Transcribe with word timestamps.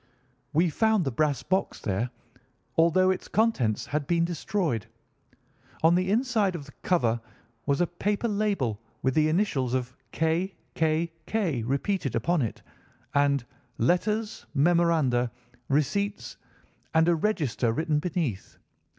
We 0.51 0.71
found 0.71 1.05
the 1.05 1.11
brass 1.11 1.43
box 1.43 1.79
there, 1.79 2.09
although 2.75 3.11
its 3.11 3.27
contents 3.27 3.85
had 3.85 4.07
been 4.07 4.25
destroyed. 4.25 4.87
On 5.83 5.93
the 5.93 6.09
inside 6.09 6.55
of 6.55 6.65
the 6.65 6.71
cover 6.81 7.21
was 7.67 7.79
a 7.81 7.85
paper 7.85 8.27
label, 8.27 8.81
with 9.03 9.13
the 9.13 9.29
initials 9.29 9.75
of 9.75 9.95
K. 10.11 10.55
K. 10.73 11.11
K. 11.27 11.61
repeated 11.61 12.15
upon 12.15 12.41
it, 12.41 12.63
and 13.13 13.45
'Letters, 13.77 14.43
memoranda, 14.55 15.31
receipts, 15.69 16.35
and 16.95 17.07
a 17.07 17.13
register' 17.13 17.71
written 17.71 17.99
beneath. 17.99 18.57